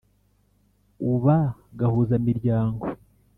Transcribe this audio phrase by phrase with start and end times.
[1.11, 1.37] Uba
[1.79, 2.83] gahuzamiryango